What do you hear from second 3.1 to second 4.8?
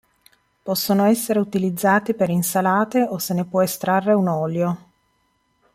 se ne può estrarre un olio.